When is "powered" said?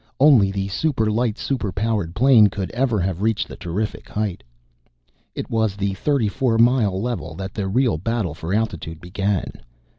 1.71-2.15